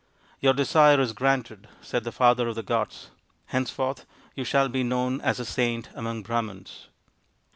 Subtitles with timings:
[0.39, 3.11] "Your desire is granted," said the father of the gods;"
[3.53, 6.87] henceforth you shall be known as a Saint among Brahmans."